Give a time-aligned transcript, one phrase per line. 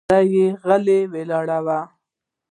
[0.09, 1.67] زوی يې غلی ولاړ و.